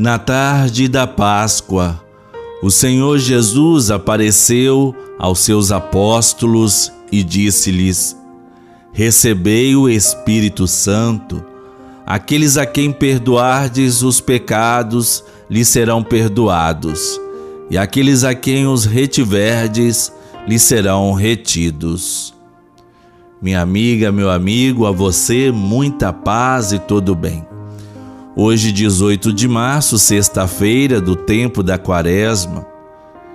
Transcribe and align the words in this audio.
Na 0.00 0.18
tarde 0.18 0.88
da 0.88 1.06
Páscoa, 1.06 2.02
o 2.62 2.70
Senhor 2.70 3.18
Jesus 3.18 3.90
apareceu 3.90 4.96
aos 5.18 5.40
seus 5.40 5.70
apóstolos 5.70 6.90
e 7.12 7.22
disse-lhes: 7.22 8.16
Recebei 8.94 9.76
o 9.76 9.90
Espírito 9.90 10.66
Santo. 10.66 11.44
Aqueles 12.06 12.56
a 12.56 12.64
quem 12.64 12.90
perdoardes 12.90 14.00
os 14.00 14.22
pecados 14.22 15.22
lhes 15.50 15.68
serão 15.68 16.02
perdoados, 16.02 17.20
e 17.70 17.76
aqueles 17.76 18.24
a 18.24 18.34
quem 18.34 18.66
os 18.66 18.86
retiverdes 18.86 20.10
lhes 20.48 20.62
serão 20.62 21.12
retidos. 21.12 22.32
Minha 23.42 23.60
amiga, 23.60 24.10
meu 24.10 24.30
amigo, 24.30 24.86
a 24.86 24.90
você 24.92 25.52
muita 25.52 26.10
paz 26.10 26.72
e 26.72 26.78
todo 26.78 27.14
bem. 27.14 27.49
Hoje, 28.42 28.72
18 28.72 29.34
de 29.34 29.46
março, 29.46 29.98
sexta-feira 29.98 30.98
do 30.98 31.14
tempo 31.14 31.62
da 31.62 31.76
Quaresma, 31.76 32.66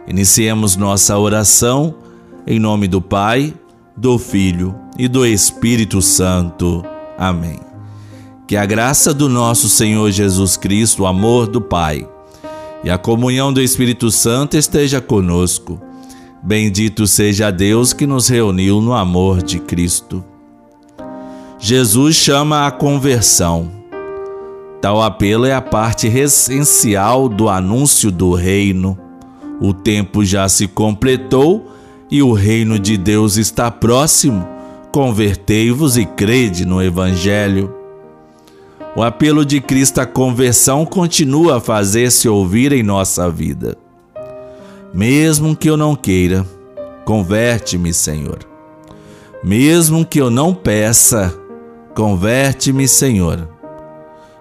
iniciemos 0.07 0.75
nossa 0.75 1.15
oração 1.15 1.93
em 2.47 2.57
nome 2.57 2.87
do 2.87 2.99
Pai, 2.99 3.53
do 3.95 4.17
Filho 4.17 4.73
e 4.97 5.07
do 5.07 5.23
Espírito 5.23 6.01
Santo. 6.01 6.83
Amém. 7.19 7.59
Que 8.47 8.57
a 8.57 8.65
graça 8.65 9.13
do 9.13 9.29
nosso 9.29 9.69
Senhor 9.69 10.09
Jesus 10.09 10.57
Cristo, 10.57 11.03
o 11.03 11.05
amor 11.05 11.45
do 11.45 11.61
Pai 11.61 12.09
e 12.83 12.89
a 12.89 12.97
comunhão 12.97 13.53
do 13.53 13.61
Espírito 13.61 14.09
Santo 14.09 14.57
esteja 14.57 14.99
conosco. 14.99 15.79
Bendito 16.41 17.05
seja 17.05 17.51
Deus 17.51 17.93
que 17.93 18.07
nos 18.07 18.27
reuniu 18.27 18.81
no 18.81 18.91
amor 18.91 19.43
de 19.43 19.59
Cristo. 19.59 20.25
Jesus 21.59 22.15
chama 22.15 22.65
a 22.65 22.71
conversão. 22.71 23.84
Tal 24.81 25.01
apelo 25.01 25.45
é 25.45 25.53
a 25.53 25.61
parte 25.61 26.07
essencial 26.07 27.27
do 27.27 27.49
anúncio 27.49 28.11
do 28.11 28.33
reino. 28.33 28.97
O 29.59 29.73
tempo 29.73 30.23
já 30.23 30.47
se 30.47 30.67
completou 30.67 31.71
e 32.11 32.21
o 32.21 32.33
reino 32.33 32.77
de 32.77 32.97
Deus 32.97 33.37
está 33.37 33.71
próximo. 33.71 34.47
Convertei-vos 34.91 35.97
e 35.97 36.05
crede 36.05 36.65
no 36.65 36.81
Evangelho. 36.81 37.73
O 38.95 39.03
apelo 39.03 39.43
de 39.45 39.59
Cristo 39.59 39.99
à 39.99 40.05
conversão 40.05 40.85
continua 40.85 41.57
a 41.57 41.61
fazer-se 41.61 42.29
ouvir 42.29 42.71
em 42.71 42.83
nossa 42.83 43.29
vida. 43.29 43.77
Mesmo 44.93 45.53
que 45.53 45.69
eu 45.69 45.75
não 45.75 45.95
queira, 45.95 46.45
converte-me, 47.03 47.93
Senhor. 47.93 48.39
Mesmo 49.43 50.05
que 50.05 50.21
eu 50.21 50.29
não 50.29 50.53
peça, 50.53 51.37
converte-me, 51.93 52.87
Senhor. 52.87 53.54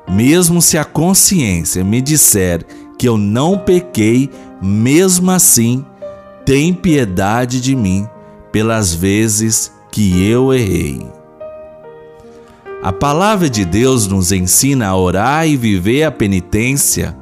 Mesmo 0.08 0.60
se 0.60 0.76
a 0.76 0.84
consciência 0.84 1.82
me 1.82 2.00
disser 2.00 2.64
que 2.98 3.08
eu 3.08 3.16
não 3.16 3.58
pequei, 3.58 4.30
mesmo 4.60 5.30
assim, 5.30 5.84
tem 6.44 6.72
piedade 6.72 7.60
de 7.60 7.74
mim 7.74 8.06
pelas 8.52 8.94
vezes 8.94 9.72
que 9.90 10.24
eu 10.26 10.52
errei. 10.52 11.06
A 12.82 12.92
palavra 12.92 13.48
de 13.48 13.64
Deus 13.64 14.06
nos 14.06 14.30
ensina 14.30 14.88
a 14.88 14.96
orar 14.96 15.48
e 15.48 15.56
viver 15.56 16.04
a 16.04 16.10
penitência 16.10 17.16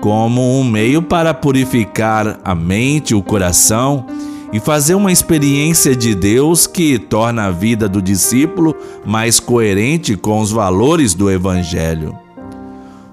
como 0.00 0.58
um 0.58 0.64
meio 0.64 1.02
para 1.02 1.32
purificar 1.32 2.40
a 2.44 2.54
mente 2.54 3.10
e 3.10 3.14
o 3.14 3.22
coração 3.22 4.06
e 4.52 4.58
fazer 4.58 4.94
uma 4.94 5.12
experiência 5.12 5.94
de 5.94 6.14
Deus 6.14 6.66
que 6.66 6.98
torna 6.98 7.46
a 7.46 7.50
vida 7.50 7.88
do 7.88 8.00
discípulo 8.00 8.74
mais 9.04 9.38
coerente 9.38 10.16
com 10.16 10.40
os 10.40 10.50
valores 10.50 11.14
do 11.14 11.30
Evangelho. 11.30 12.16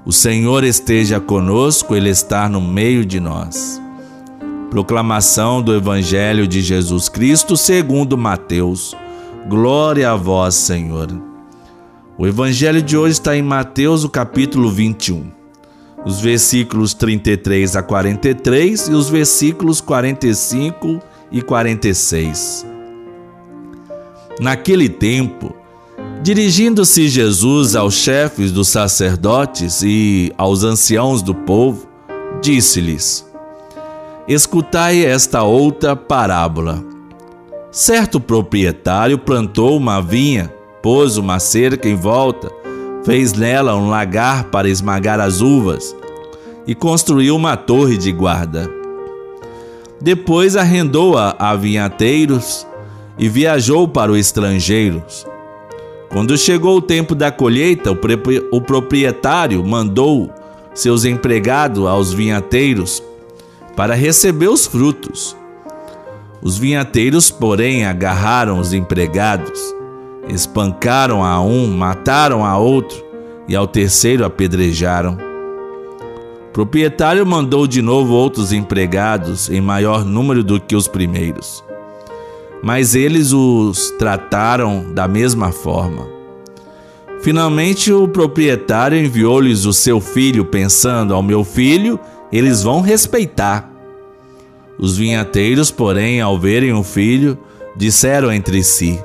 O 0.05 0.11
Senhor 0.11 0.63
esteja 0.63 1.19
conosco, 1.19 1.95
Ele 1.95 2.09
está 2.09 2.47
no 2.47 2.61
meio 2.61 3.05
de 3.05 3.19
nós. 3.19 3.81
Proclamação 4.69 5.61
do 5.61 5.73
Evangelho 5.73 6.47
de 6.47 6.61
Jesus 6.61 7.09
Cristo 7.09 7.57
segundo 7.57 8.17
Mateus. 8.17 8.95
Glória 9.47 10.11
a 10.11 10.15
vós, 10.15 10.55
Senhor. 10.55 11.07
O 12.17 12.25
Evangelho 12.25 12.81
de 12.81 12.95
hoje 12.95 13.13
está 13.13 13.35
em 13.35 13.41
Mateus, 13.41 14.03
o 14.03 14.09
capítulo 14.09 14.69
21 14.69 15.35
os 16.05 16.21
versículos 16.21 16.93
33 16.93 17.75
a 17.75 17.81
43 17.81 18.89
e 18.89 18.91
os 18.91 19.09
versículos 19.09 19.81
45 19.81 21.01
e 21.31 21.41
46. 21.41 22.65
Naquele 24.39 24.89
tempo, 24.89 25.55
dirigindo-se 26.21 27.07
Jesus 27.07 27.75
aos 27.75 27.95
chefes 27.95 28.51
dos 28.51 28.67
sacerdotes 28.67 29.81
e 29.81 30.33
aos 30.37 30.63
anciãos 30.63 31.21
do 31.21 31.33
povo, 31.33 31.87
disse-lhes: 32.41 33.25
Escutai 34.27 35.05
esta 35.05 35.43
outra 35.43 35.95
parábola. 35.95 36.83
Certo 37.71 38.19
proprietário 38.19 39.17
plantou 39.17 39.77
uma 39.77 40.01
vinha, 40.01 40.53
pôs 40.81 41.17
uma 41.17 41.39
cerca 41.39 41.87
em 41.89 41.95
volta, 41.95 42.49
fez 43.03 43.33
nela 43.33 43.75
um 43.75 43.89
lagar 43.89 44.45
para 44.45 44.69
esmagar 44.69 45.19
as 45.19 45.41
uvas 45.41 45.95
e 46.65 46.73
construiu 46.73 47.35
uma 47.35 47.55
torre 47.55 47.97
de 47.97 48.11
guarda. 48.11 48.84
Depois 50.05 50.55
arrendou-a 50.55 51.35
a 51.39 51.55
vinhateiros 51.55 52.67
e 53.17 53.27
viajou 53.27 53.87
para 53.87 54.11
os 54.11 54.19
estrangeiros. 54.19 55.25
Quando 56.11 56.37
chegou 56.37 56.77
o 56.77 56.81
tempo 56.81 57.15
da 57.15 57.31
colheita, 57.31 57.89
o 58.51 58.61
proprietário 58.61 59.65
mandou 59.65 60.31
seus 60.75 61.05
empregados 61.05 61.87
aos 61.87 62.13
vinhateiros 62.13 63.01
para 63.75 63.95
receber 63.95 64.47
os 64.47 64.67
frutos. 64.67 65.35
Os 66.39 66.55
vinhateiros, 66.55 67.31
porém, 67.31 67.83
agarraram 67.83 68.59
os 68.59 68.73
empregados, 68.73 69.59
espancaram 70.29 71.23
a 71.23 71.41
um, 71.41 71.65
mataram 71.75 72.45
a 72.45 72.55
outro 72.59 73.03
e 73.47 73.55
ao 73.55 73.65
terceiro 73.65 74.23
apedrejaram 74.23 75.24
proprietário 76.55 77.25
mandou 77.25 77.67
de 77.67 77.81
novo 77.81 78.13
outros 78.13 78.53
empregados 78.53 79.49
em 79.49 79.59
maior 79.59 80.05
número 80.05 80.41
do 80.41 80.57
que 80.57 80.73
os 80.73 80.87
primeiros. 80.87 81.61
Mas 82.63 82.95
eles 82.95 83.33
os 83.33 83.91
trataram 83.99 84.85
da 84.93 85.05
mesma 85.05 85.51
forma. 85.51 86.07
Finalmente, 87.19 87.91
o 87.91 88.07
proprietário 88.07 88.97
enviou-lhes 88.97 89.65
o 89.65 89.73
seu 89.73 89.99
filho, 89.99 90.45
pensando: 90.45 91.13
ao 91.13 91.21
meu 91.21 91.43
filho 91.43 91.99
eles 92.31 92.63
vão 92.63 92.79
respeitar. 92.79 93.69
Os 94.79 94.95
vinhateiros, 94.95 95.71
porém, 95.71 96.21
ao 96.21 96.39
verem 96.39 96.71
o 96.71 96.83
filho, 96.83 97.37
disseram 97.75 98.31
entre 98.31 98.63
si: 98.63 98.97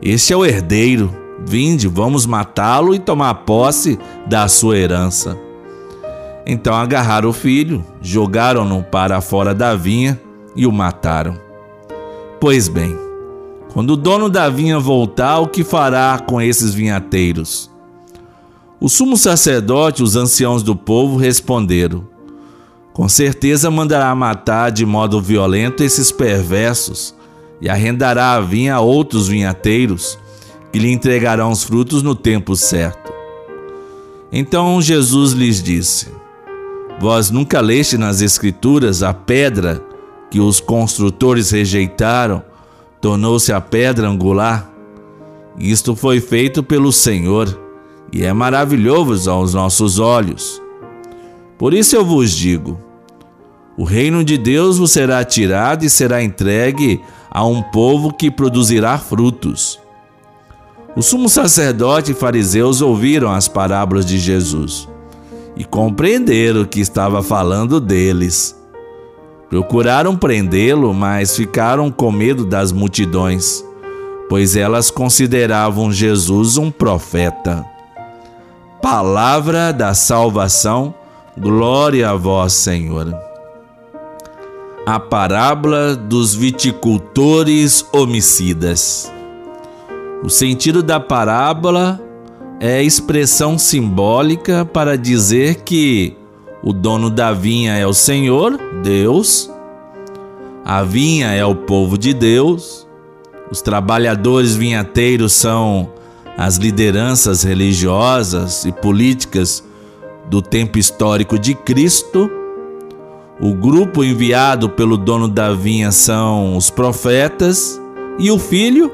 Este 0.00 0.32
é 0.32 0.36
o 0.36 0.46
herdeiro, 0.46 1.12
vinde, 1.44 1.88
vamos 1.88 2.26
matá-lo 2.26 2.94
e 2.94 3.00
tomar 3.00 3.34
posse 3.34 3.98
da 4.28 4.46
sua 4.46 4.78
herança. 4.78 5.49
Então 6.52 6.74
agarraram 6.74 7.28
o 7.28 7.32
filho, 7.32 7.84
jogaram-no 8.02 8.82
para 8.82 9.20
fora 9.20 9.54
da 9.54 9.76
vinha 9.76 10.20
e 10.56 10.66
o 10.66 10.72
mataram. 10.72 11.38
Pois 12.40 12.66
bem, 12.66 12.98
quando 13.72 13.90
o 13.90 13.96
dono 13.96 14.28
da 14.28 14.48
vinha 14.48 14.76
voltar, 14.80 15.38
o 15.38 15.46
que 15.46 15.62
fará 15.62 16.18
com 16.18 16.42
esses 16.42 16.74
vinhateiros? 16.74 17.70
O 18.80 18.88
sumo 18.88 19.16
sacerdote 19.16 20.02
e 20.02 20.04
os 20.04 20.16
anciãos 20.16 20.64
do 20.64 20.74
povo 20.74 21.16
responderam: 21.16 22.04
Com 22.92 23.08
certeza 23.08 23.70
mandará 23.70 24.12
matar 24.12 24.72
de 24.72 24.84
modo 24.84 25.22
violento 25.22 25.84
esses 25.84 26.10
perversos 26.10 27.14
e 27.60 27.68
arrendará 27.68 28.32
a 28.32 28.40
vinha 28.40 28.74
a 28.74 28.80
outros 28.80 29.28
vinhateiros, 29.28 30.18
que 30.72 30.80
lhe 30.80 30.90
entregarão 30.90 31.52
os 31.52 31.62
frutos 31.62 32.02
no 32.02 32.16
tempo 32.16 32.56
certo. 32.56 33.12
Então 34.32 34.82
Jesus 34.82 35.30
lhes 35.30 35.62
disse: 35.62 36.18
Vós 37.00 37.30
nunca 37.30 37.62
leste 37.62 37.96
nas 37.96 38.20
Escrituras 38.20 39.02
a 39.02 39.14
pedra 39.14 39.82
que 40.30 40.38
os 40.38 40.60
construtores 40.60 41.50
rejeitaram, 41.50 42.42
tornou-se 43.00 43.50
a 43.50 43.58
pedra 43.58 44.06
angular? 44.06 44.70
Isto 45.58 45.96
foi 45.96 46.20
feito 46.20 46.62
pelo 46.62 46.92
Senhor 46.92 47.58
e 48.12 48.22
é 48.22 48.30
maravilhoso 48.34 49.30
aos 49.30 49.54
nossos 49.54 49.98
olhos. 49.98 50.60
Por 51.56 51.72
isso 51.72 51.96
eu 51.96 52.04
vos 52.04 52.32
digo: 52.32 52.78
o 53.78 53.84
reino 53.84 54.22
de 54.22 54.36
Deus 54.36 54.76
vos 54.76 54.92
será 54.92 55.24
tirado 55.24 55.86
e 55.86 55.88
será 55.88 56.22
entregue 56.22 57.00
a 57.30 57.46
um 57.46 57.62
povo 57.62 58.12
que 58.12 58.30
produzirá 58.30 58.98
frutos. 58.98 59.80
O 60.94 61.00
sumo 61.00 61.30
sacerdote 61.30 62.12
e 62.12 62.14
fariseus 62.14 62.82
ouviram 62.82 63.32
as 63.32 63.48
parábolas 63.48 64.04
de 64.04 64.18
Jesus 64.18 64.86
e 65.60 65.64
compreenderam 65.64 66.64
que 66.64 66.80
estava 66.80 67.22
falando 67.22 67.78
deles. 67.78 68.58
Procuraram 69.50 70.16
prendê-lo, 70.16 70.94
mas 70.94 71.36
ficaram 71.36 71.90
com 71.90 72.10
medo 72.10 72.46
das 72.46 72.72
multidões, 72.72 73.62
pois 74.26 74.56
elas 74.56 74.90
consideravam 74.90 75.92
Jesus 75.92 76.56
um 76.56 76.70
profeta. 76.70 77.62
Palavra 78.80 79.70
da 79.70 79.92
salvação, 79.92 80.94
Glória 81.38 82.08
a 82.08 82.16
vós, 82.16 82.54
Senhor. 82.54 83.14
A 84.86 84.98
parábola 84.98 85.94
dos 85.94 86.34
viticultores 86.34 87.84
homicidas. 87.92 89.12
O 90.24 90.30
sentido 90.30 90.82
da 90.82 90.98
parábola 90.98 92.00
é 92.60 92.82
expressão 92.82 93.56
simbólica 93.56 94.66
para 94.66 94.98
dizer 94.98 95.62
que 95.62 96.14
o 96.62 96.74
dono 96.74 97.08
da 97.08 97.32
vinha 97.32 97.74
é 97.74 97.86
o 97.86 97.94
Senhor, 97.94 98.60
Deus, 98.82 99.50
a 100.62 100.82
vinha 100.82 101.32
é 101.32 101.42
o 101.42 101.54
povo 101.54 101.96
de 101.96 102.12
Deus, 102.12 102.86
os 103.50 103.62
trabalhadores 103.62 104.54
vinhateiros 104.54 105.32
são 105.32 105.90
as 106.36 106.56
lideranças 106.58 107.42
religiosas 107.42 108.66
e 108.66 108.72
políticas 108.72 109.64
do 110.28 110.42
tempo 110.42 110.78
histórico 110.78 111.38
de 111.38 111.54
Cristo. 111.54 112.30
O 113.40 113.54
grupo 113.54 114.04
enviado 114.04 114.68
pelo 114.68 114.98
dono 114.98 115.26
da 115.26 115.52
vinha 115.52 115.90
são 115.90 116.56
os 116.56 116.68
profetas 116.68 117.80
e 118.18 118.30
o 118.30 118.38
filho 118.38 118.92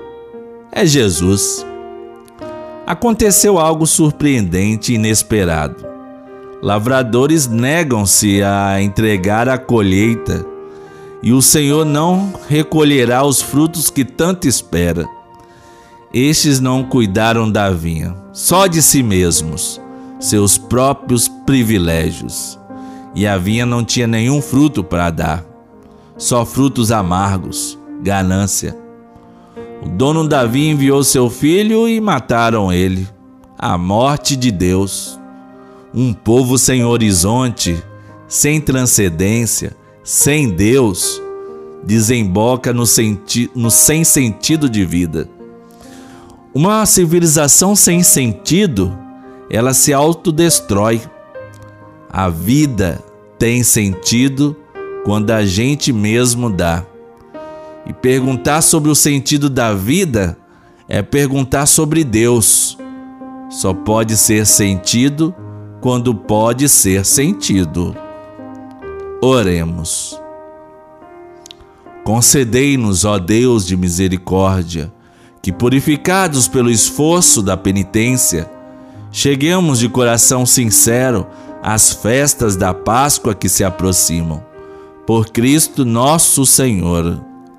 é 0.73 0.87
Jesus. 0.87 1.67
Aconteceu 2.87 3.59
algo 3.59 3.87
surpreendente 3.87 4.93
e 4.93 4.95
inesperado. 4.95 5.85
Lavradores 6.63 7.49
negam-se 7.49 8.43
a 8.43 8.81
entregar 8.81 9.49
a 9.49 9.59
colheita 9.59 10.47
e 11.23 11.33
o 11.33 11.43
Senhor 11.43 11.85
não 11.85 12.33
recolherá 12.49 13.25
os 13.25 13.43
frutos 13.43 13.91
que 13.91 14.05
tanto 14.05 14.47
espera. 14.47 15.05
Estes 16.15 16.61
não 16.61 16.85
cuidaram 16.85 17.51
da 17.51 17.71
vinha, 17.71 18.17
só 18.33 18.69
de 18.69 18.81
si 18.81 19.03
mesmos, 19.03 19.81
seus 20.21 20.57
próprios 20.57 21.27
privilégios. 21.27 22.57
E 23.15 23.27
a 23.27 23.37
vinha 23.37 23.67
não 23.67 23.85
tinha 23.85 24.07
nenhum 24.07 24.41
fruto 24.41 24.85
para 24.85 25.11
dar, 25.11 25.45
só 26.17 26.47
frutos 26.47 26.93
amargos, 26.93 27.77
ganância. 28.01 28.86
O 29.87 29.89
dono 29.89 30.27
da 30.27 30.45
vinha 30.45 30.73
enviou 30.73 31.05
seu 31.05 31.31
filho 31.31 31.89
e 31.89 32.01
mataram 32.01 32.73
ele. 32.73 33.09
A 33.57 33.79
morte 33.79 34.35
de 34.35 34.51
Deus. 34.51 35.17
Um 35.95 36.13
povo 36.13 36.59
sem 36.59 36.85
horizonte, 36.85 37.81
sem 38.27 38.61
transcendência, 38.61 39.77
sem 40.03 40.51
Deus, 40.51 41.23
desemboca 41.85 42.73
no, 42.73 42.85
senti 42.85 43.49
no 43.55 43.71
sem 43.71 44.03
sentido 44.03 44.69
de 44.69 44.85
vida. 44.85 45.31
Uma 46.53 46.85
civilização 46.85 47.77
sem 47.77 48.03
sentido, 48.03 48.93
ela 49.49 49.73
se 49.73 49.93
autodestrói. 49.93 51.01
A 52.11 52.29
vida 52.29 53.05
tem 53.39 53.63
sentido 53.63 54.57
quando 55.05 55.31
a 55.31 55.47
gente 55.47 55.93
mesmo 55.93 56.51
dá. 56.51 56.85
E 57.87 57.93
perguntar 57.93 58.63
sobre 58.63 58.91
o 58.91 58.95
sentido 58.95 59.49
da 59.49 59.73
vida 59.73 60.37
é 60.89 61.03
perguntar 61.03 61.67
sobre 61.67 62.03
Deus. 62.05 62.77
Só 63.49 63.73
pode 63.73 64.17
ser 64.17 64.45
sentido 64.47 65.35
quando 65.81 66.15
pode 66.15 66.69
ser 66.69 67.05
sentido. 67.05 67.97
Oremos. 69.23 70.21
Concedei-nos, 72.05 73.05
ó 73.05 73.19
Deus 73.19 73.67
de 73.67 73.77
misericórdia, 73.77 74.93
que, 75.43 75.53
purificados 75.53 76.47
pelo 76.47 76.71
esforço 76.71 77.43
da 77.43 77.57
penitência, 77.57 78.51
cheguemos 79.11 79.79
de 79.79 79.89
coração 79.89 80.45
sincero 80.45 81.27
às 81.63 81.93
festas 81.93 82.57
da 82.57 82.73
Páscoa 82.73 83.35
que 83.35 83.49
se 83.49 83.65
aproximam. 83.65 84.41
Por 85.07 85.27
Cristo 85.31 85.85
nosso 85.85 86.45
Senhor. 86.47 87.21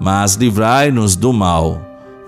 mas 0.00 0.34
livrai-nos 0.34 1.16
do 1.16 1.32
mal, 1.32 1.80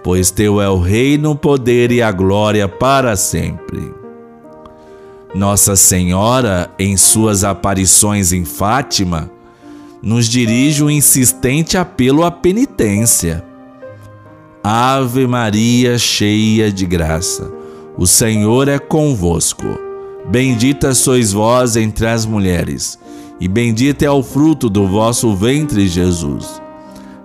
pois 0.03 0.31
teu 0.31 0.61
é 0.61 0.69
o 0.69 0.79
reino, 0.79 1.32
o 1.32 1.37
poder 1.37 1.91
e 1.93 2.00
a 2.00 2.11
glória 2.11 2.67
para 2.67 3.17
sempre. 3.17 3.93
Nossa 5.35 5.76
Senhora, 5.76 6.70
em 6.79 6.97
suas 6.97 7.44
aparições 7.44 8.32
em 8.32 8.44
Fátima, 8.44 9.31
nos 10.03 10.26
dirige 10.29 10.82
um 10.82 10.88
insistente 10.88 11.76
apelo 11.76 12.25
à 12.25 12.31
penitência. 12.31 13.44
Ave 14.62 15.26
Maria, 15.26 15.99
cheia 15.99 16.73
de 16.73 16.87
graça, 16.87 17.53
o 17.97 18.06
Senhor 18.06 18.69
é 18.69 18.79
convosco. 18.79 19.67
Bendita 20.31 20.94
sois 20.94 21.32
vós 21.32 21.76
entre 21.76 22.06
as 22.06 22.25
mulheres, 22.25 22.99
e 23.41 23.49
bendito 23.49 24.03
é 24.03 24.11
o 24.11 24.23
fruto 24.23 24.69
do 24.69 24.87
vosso 24.87 25.35
ventre, 25.35 25.87
Jesus. 25.87 26.61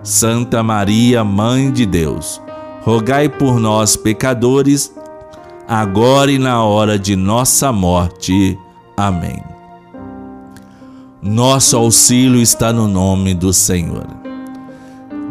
Santa 0.04 0.62
Maria, 0.62 1.24
Mãe 1.24 1.72
de 1.72 1.86
Deus, 1.86 2.38
rogai 2.82 3.26
por 3.26 3.58
nós, 3.58 3.96
pecadores, 3.96 4.94
agora 5.66 6.30
e 6.30 6.38
na 6.38 6.62
hora 6.62 6.98
de 6.98 7.16
nossa 7.16 7.72
morte. 7.72 8.58
Amém. 8.94 9.42
Nosso 11.22 11.78
auxílio 11.78 12.38
está 12.38 12.70
no 12.70 12.86
nome 12.86 13.32
do 13.32 13.50
Senhor. 13.50 14.06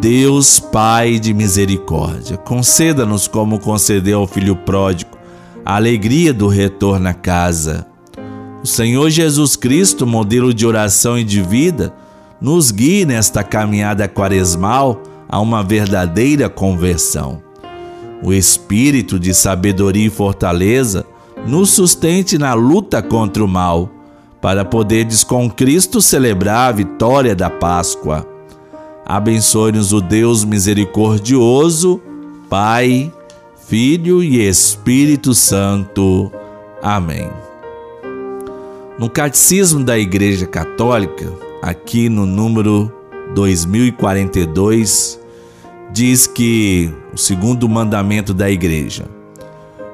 Deus 0.01 0.59
Pai 0.59 1.19
de 1.19 1.35
misericórdia, 1.35 2.35
conceda-nos 2.35 3.27
como 3.27 3.59
concedeu 3.59 4.21
ao 4.21 4.27
filho 4.27 4.55
pródigo 4.55 5.15
a 5.63 5.75
alegria 5.75 6.33
do 6.33 6.47
retorno 6.47 7.07
à 7.07 7.13
casa. 7.13 7.85
O 8.63 8.67
Senhor 8.67 9.11
Jesus 9.11 9.55
Cristo, 9.55 10.07
modelo 10.07 10.51
de 10.51 10.65
oração 10.65 11.15
e 11.15 11.23
de 11.23 11.43
vida, 11.43 11.93
nos 12.43 12.69
guie 12.69 13.05
nesta 13.05 13.43
caminhada 13.43 14.07
quaresmal 14.07 15.01
a 15.27 15.39
uma 15.39 15.63
verdadeira 15.63 16.47
conversão 16.47 17.41
o 18.23 18.31
espírito 18.31 19.19
de 19.19 19.33
sabedoria 19.33 20.07
e 20.07 20.09
fortaleza 20.09 21.05
nos 21.45 21.71
sustente 21.71 22.37
na 22.37 22.53
luta 22.53 23.01
contra 23.01 23.43
o 23.43 23.47
mal, 23.47 23.91
para 24.41 24.63
poderes 24.63 25.23
com 25.23 25.49
Cristo 25.49 26.01
celebrar 26.01 26.69
a 26.69 26.71
vitória 26.71 27.35
da 27.35 27.49
Páscoa. 27.49 28.25
Abençoe-nos 29.05 29.91
o 29.91 29.99
Deus 29.99 30.45
misericordioso, 30.45 32.01
Pai, 32.49 33.11
Filho 33.67 34.23
e 34.23 34.47
Espírito 34.47 35.33
Santo. 35.33 36.31
Amém. 36.81 37.29
No 38.97 39.09
Catecismo 39.09 39.83
da 39.83 39.97
Igreja 39.97 40.45
Católica, 40.45 41.29
aqui 41.63 42.09
no 42.09 42.25
número 42.25 42.91
2042, 43.33 45.17
diz 45.93 46.27
que 46.27 46.91
o 47.13 47.17
segundo 47.17 47.69
mandamento 47.69 48.33
da 48.33 48.51
igreja, 48.51 49.05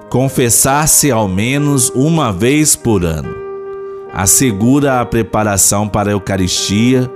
confessar-se 0.09 1.11
ao 1.11 1.27
menos 1.27 1.91
uma 1.93 2.33
vez 2.33 2.75
por 2.75 3.05
ano, 3.05 3.29
assegura 4.11 4.99
a 4.99 5.05
preparação 5.05 5.87
para 5.87 6.09
a 6.09 6.13
Eucaristia 6.13 7.07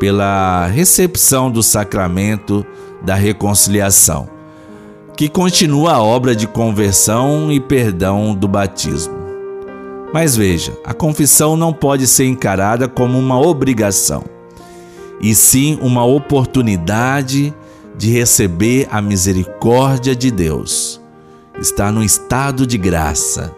pela 0.00 0.66
recepção 0.66 1.48
do 1.48 1.62
sacramento 1.62 2.66
da 3.02 3.14
reconciliação, 3.14 4.28
que 5.16 5.28
continua 5.28 5.92
a 5.92 6.02
obra 6.02 6.34
de 6.34 6.48
conversão 6.48 7.52
e 7.52 7.60
perdão 7.60 8.34
do 8.34 8.48
batismo. 8.48 9.21
Mas 10.12 10.36
veja, 10.36 10.76
a 10.84 10.92
confissão 10.92 11.56
não 11.56 11.72
pode 11.72 12.06
ser 12.06 12.26
encarada 12.26 12.86
como 12.86 13.18
uma 13.18 13.40
obrigação, 13.40 14.24
e 15.20 15.34
sim 15.34 15.78
uma 15.80 16.04
oportunidade 16.04 17.54
de 17.96 18.10
receber 18.10 18.86
a 18.90 19.00
misericórdia 19.00 20.14
de 20.14 20.30
Deus. 20.30 21.00
Está 21.58 21.90
no 21.90 22.02
estado 22.02 22.66
de 22.66 22.76
graça. 22.76 23.54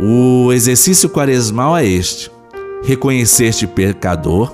O 0.00 0.52
exercício 0.52 1.08
quaresmal 1.08 1.76
é 1.76 1.86
este: 1.86 2.30
reconhecer-te 2.82 3.66
pecador, 3.66 4.52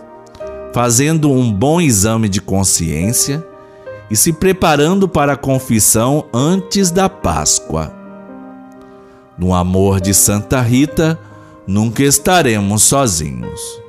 fazendo 0.75 1.31
um 1.31 1.51
bom 1.51 1.81
exame 1.81 2.29
de 2.29 2.41
consciência 2.41 3.47
e 4.11 4.17
se 4.17 4.33
preparando 4.33 5.09
para 5.09 5.35
a 5.35 5.37
confissão 5.37 6.27
antes 6.35 6.91
da 6.91 7.09
Páscoa. 7.09 7.98
No 9.39 9.55
amor 9.55 10.01
de 10.01 10.13
Santa 10.13 10.63
Rita, 10.63 11.19
nunca 11.67 12.03
estaremos 12.03 12.83
sozinhos. 12.83 13.88